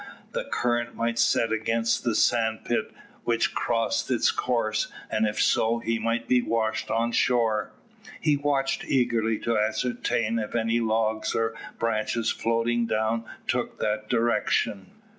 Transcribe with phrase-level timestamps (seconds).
[0.31, 2.91] The current might set against the sandspit
[3.23, 7.71] which crossed its course, and if so, he might be washed on shore.
[8.19, 14.89] He watched eagerly to ascertain if any logs or branches floating down took that direction.